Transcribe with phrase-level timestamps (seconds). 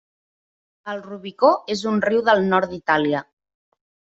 [0.93, 3.23] El Rubicó és un riu del nord d'Itàlia.